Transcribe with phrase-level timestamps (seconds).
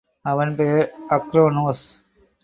[0.25, 0.89] அவன் பெயர்
[1.09, 1.83] அக்ரேனோஸ்.